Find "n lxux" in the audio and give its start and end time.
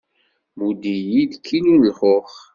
1.79-2.35